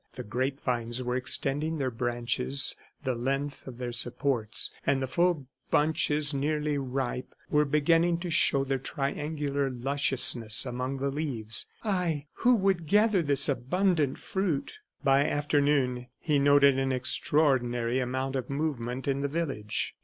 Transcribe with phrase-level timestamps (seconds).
[0.15, 5.45] The grape vines were extending their branches the length of their supports, and the full
[5.69, 11.67] bunches, nearly ripe, were beginning to show their triangular lusciousness among the leaves.
[11.83, 14.79] Ay, who would gather this abundant fruit!...
[15.03, 19.93] By afternoon he noted an extraordinary amount of movement in the village.